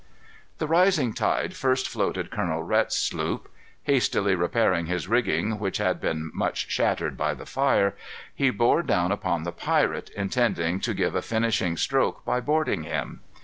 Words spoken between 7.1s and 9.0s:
by the fire, he bore